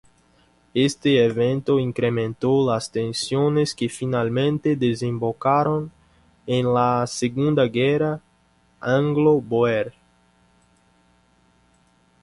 Este 0.73 1.23
evento 1.23 1.77
incrementó 1.79 2.65
las 2.67 2.89
tensiones 2.91 3.75
que 3.75 3.87
finalmente 3.87 4.75
desembocaron 4.75 5.91
en 6.47 6.73
la 6.73 7.05
Segunda 7.05 7.65
Guerra 7.67 8.19
Anglo-Bóer. 8.79 9.93